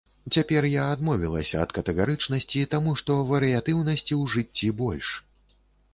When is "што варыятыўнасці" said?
3.03-4.13